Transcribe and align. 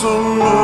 summer. 0.00 0.59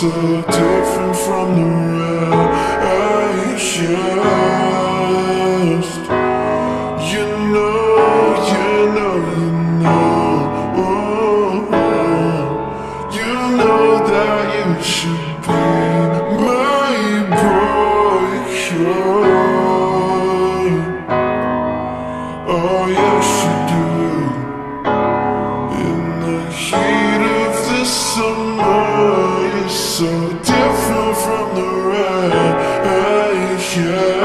so 0.00 0.08
different 0.42 1.16
from 1.16 1.56
the 1.56 1.64
real. 1.64 2.32
I 2.32 4.27
fell 30.88 31.14
from 31.14 31.54
the 31.54 31.68
right, 31.90 32.54
right 32.84 33.76
yeah. 33.76 34.17